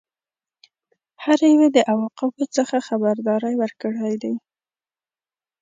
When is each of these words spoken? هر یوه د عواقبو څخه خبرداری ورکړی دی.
هر 1.23 1.39
یوه 1.51 1.67
د 1.75 1.77
عواقبو 1.91 2.43
څخه 2.57 2.77
خبرداری 2.87 3.53
ورکړی 3.61 4.13
دی. 4.23 4.33